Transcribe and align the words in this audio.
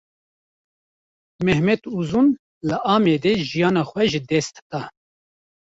Mehmet 1.45 1.81
Uzun, 1.97 2.27
li 2.67 2.77
Amedê 2.93 3.33
jiyana 3.49 3.83
xwe 3.89 4.03
ji 4.11 4.19
dest 4.29 4.55
da 4.69 4.81